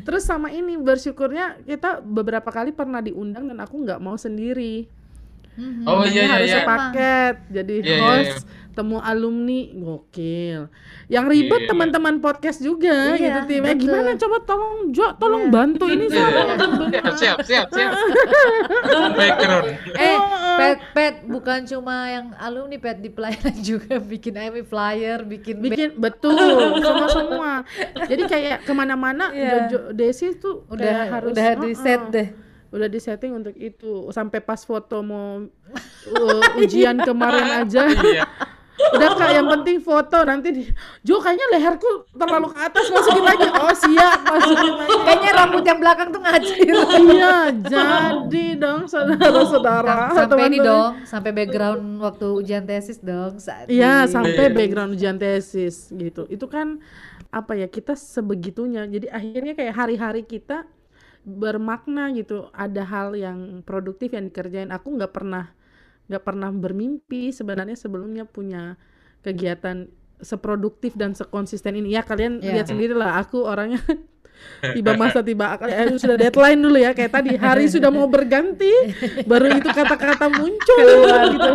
terus 0.00 0.24
sama 0.24 0.48
ini 0.48 0.74
bersyukurnya 0.74 1.60
kita 1.62 2.00
beberapa 2.00 2.48
kali 2.48 2.72
pernah 2.72 2.98
diundang 2.98 3.44
dan 3.44 3.60
aku 3.60 3.76
nggak 3.78 4.00
mau 4.00 4.16
sendiri 4.16 4.88
Mhm. 5.52 5.84
Oh, 5.84 6.00
iya, 6.02 6.16
iya, 6.16 6.32
harus 6.32 6.48
iya. 6.48 6.56
sepaket 6.58 7.34
jadi 7.52 7.74
Iya, 7.76 7.84
iya, 7.84 8.00
host 8.00 8.40
temu 8.72 8.96
alumni 8.98 9.60
gokil 9.70 10.66
yang 11.06 11.24
ribet 11.24 11.60
Iya. 11.62 11.68
teman-teman 11.68 12.18
podcast 12.18 12.58
juga 12.58 13.12
Iya, 13.12 13.20
gitu 13.20 13.40
tim 13.46 13.62
Eh, 13.62 13.68
betul. 13.70 13.80
gimana 13.84 14.10
coba 14.14 14.36
tolong 14.42 14.74
Jo 14.90 15.12
tolong 15.14 15.44
Iya. 15.44 15.52
bantu 15.52 15.84
ini 15.86 16.04
Iya, 16.04 16.14
siapa 16.14 16.40
iya. 16.40 16.56
siap, 17.20 17.38
siap, 17.42 17.68
siap, 17.68 17.68
siap. 17.70 17.92
Background. 19.14 19.66
Eh, 19.92 20.18
pet, 20.54 20.78
pet, 20.90 21.14
bukan 21.24 21.60
cuma 21.70 21.96
yang 22.06 22.26
alumni 22.36 22.76
pet 22.76 22.98
di 22.98 23.08
pelayanan 23.08 23.56
juga 23.58 23.96
bikin 23.98 24.34
AMI 24.34 24.62
flyer, 24.62 25.22
bikin, 25.22 25.60
bikin 25.60 25.88
betul 25.94 26.34
semua 26.78 27.08
semua 27.08 27.52
jadi 28.02 28.22
kayak 28.24 28.56
ke 28.62 28.72
mana-mana 28.72 29.30
Iya. 29.30 29.68
Jojo 29.68 29.78
Desi 29.92 30.34
tuh 30.34 30.64
udah 30.66 30.80
kayak 30.82 31.12
harus 31.12 31.30
udah 31.30 31.48
di 31.58 31.70
set 31.74 32.00
uh-uh. 32.00 32.10
deh. 32.10 32.28
udah 32.70 32.88
di 32.88 32.98
setting 32.98 33.32
untuk 33.34 33.52
itu 33.54 34.08
sampai 34.08 34.40
pas 34.40 34.56
foto 34.58 35.00
mau 35.00 35.44
uh, 36.08 36.42
ujian 36.56 36.96
kemarin 36.98 37.60
aja 37.60 37.84
Iya. 37.84 38.24
Udah 38.72 39.10
kak 39.14 39.30
yang 39.30 39.46
penting 39.46 39.78
foto 39.78 40.24
nanti 40.24 40.48
di 40.50 40.62
Jo 41.00 41.20
kayaknya 41.20 41.46
leherku 41.52 42.08
terlalu 42.10 42.50
ke 42.50 42.58
atas 42.58 42.88
masukin 42.88 43.20
lagi 43.22 43.46
oh 43.52 43.74
siap 43.74 44.18
masukin 44.24 44.72
lagi 44.74 44.96
Kayaknya 45.02 45.30
rambut 45.34 45.62
yang 45.62 45.78
belakang 45.78 46.08
tuh 46.08 46.20
ngacir. 46.20 46.66
iya 47.12 47.36
jadi 47.52 48.46
dong 48.56 48.80
saudara-saudara 48.86 50.16
Sam- 50.16 50.30
sampai 50.32 50.44
ini 50.48 50.58
dong, 50.58 50.92
sampai 51.04 51.30
background 51.30 51.82
waktu 52.00 52.26
ujian 52.32 52.64
tesis 52.64 52.98
dong. 52.98 53.36
saat 53.36 53.68
Iya, 53.68 54.08
sampai 54.08 54.48
background 54.50 54.96
ujian 54.96 55.16
tesis 55.16 55.92
gitu. 55.92 56.24
Itu 56.26 56.48
kan 56.48 56.80
apa 57.28 57.52
ya 57.54 57.68
kita 57.68 57.92
sebegitunya. 57.92 58.88
Jadi 58.88 59.06
akhirnya 59.08 59.52
kayak 59.52 59.74
hari-hari 59.74 60.22
kita 60.24 60.64
bermakna 61.22 62.10
gitu. 62.12 62.48
Ada 62.52 62.82
hal 62.82 63.08
yang 63.14 63.38
produktif 63.62 64.12
yang 64.12 64.26
dikerjain. 64.26 64.70
Aku 64.70 64.94
nggak 64.96 65.12
pernah 65.12 65.52
nggak 66.04 66.22
pernah 66.22 66.48
bermimpi 66.48 67.30
sebenarnya 67.30 67.74
sebelumnya 67.74 68.22
punya 68.22 68.74
kegiatan 69.20 69.86
seproduktif 70.18 70.94
dan 70.94 71.12
sekonsisten 71.12 71.74
ini. 71.74 71.92
Ya 71.92 72.02
kalian 72.02 72.38
Iya. 72.38 72.52
lihat 72.54 72.66
sendiri 72.68 72.92
lah. 72.92 73.18
Aku 73.18 73.42
orangnya 73.42 73.82
tiba 74.74 74.94
masa 74.94 75.22
tiba 75.22 75.54
eh, 75.60 75.94
sudah 75.94 76.16
deadline 76.16 76.58
dulu 76.58 76.74
ya 76.74 76.90
kayak 76.90 77.12
tadi 77.12 77.30
hari 77.36 77.66
sudah 77.66 77.88
mau 77.88 78.10
berganti 78.10 78.70
baru 79.22 79.54
itu 79.54 79.70
kata-kata 79.70 80.26
muncul 80.26 80.82
gitu 81.30 81.52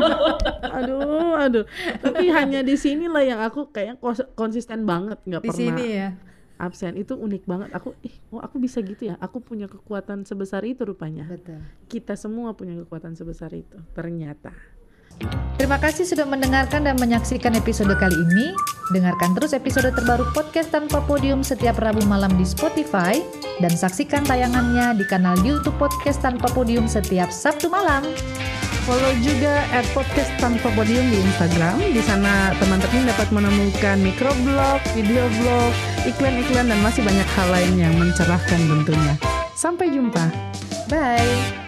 aduh 0.64 1.36
aduh 1.38 1.66
tapi 2.00 2.30
hanya 2.30 2.64
di 2.64 2.80
sinilah 2.80 3.24
yang 3.24 3.40
aku 3.42 3.68
kayaknya 3.68 3.96
kos- 3.98 4.30
konsisten 4.34 4.88
banget 4.88 5.20
nggak 5.22 5.42
di 5.42 5.50
pernah 5.50 5.60
sini 5.60 5.86
ya. 5.90 6.10
Absen 6.58 6.98
itu 6.98 7.14
unik 7.14 7.44
banget. 7.46 7.70
Aku 7.74 7.94
ih 8.06 8.14
oh 8.34 8.42
aku 8.42 8.58
bisa 8.62 8.82
gitu 8.82 9.10
ya? 9.10 9.16
Aku 9.22 9.42
punya 9.42 9.66
kekuatan 9.70 10.26
sebesar 10.26 10.66
itu 10.66 10.84
rupanya. 10.86 11.26
Betul. 11.30 11.62
kita 11.88 12.14
semua 12.20 12.54
punya 12.58 12.76
kekuatan 12.84 13.16
sebesar 13.16 13.54
itu 13.56 13.78
ternyata 13.96 14.52
Terima 15.58 15.82
kasih 15.82 16.06
sudah 16.06 16.24
mendengarkan 16.30 16.86
dan 16.86 16.96
menyaksikan 17.02 17.58
episode 17.58 17.92
kali 17.98 18.14
ini. 18.14 18.54
Dengarkan 18.94 19.36
terus 19.36 19.52
episode 19.52 19.90
terbaru 19.92 20.30
podcast 20.32 20.72
tanpa 20.72 21.04
podium 21.04 21.44
setiap 21.44 21.76
Rabu 21.82 22.06
malam 22.08 22.32
di 22.40 22.46
Spotify 22.48 23.20
dan 23.60 23.74
saksikan 23.74 24.24
tayangannya 24.24 24.96
di 24.96 25.04
kanal 25.10 25.36
YouTube 25.44 25.76
podcast 25.76 26.24
tanpa 26.24 26.48
podium 26.54 26.86
setiap 26.88 27.34
Sabtu 27.34 27.68
malam. 27.68 28.06
Follow 28.88 29.12
juga 29.20 29.68
at 29.76 29.84
podcast 29.92 30.32
tanpa 30.40 30.72
podium 30.72 31.04
di 31.12 31.20
Instagram. 31.20 31.76
Di 31.92 32.00
sana 32.00 32.56
teman-teman 32.56 33.12
dapat 33.12 33.28
menemukan 33.36 34.00
microblog, 34.00 34.80
video 34.96 35.28
blog, 35.44 35.76
iklan-iklan 36.08 36.72
dan 36.72 36.80
masih 36.80 37.04
banyak 37.04 37.28
hal 37.36 37.48
lain 37.52 37.74
yang 37.76 37.94
mencerahkan 38.00 38.62
tentunya. 38.72 39.20
Sampai 39.60 39.92
jumpa. 39.92 40.32
Bye. 40.88 41.67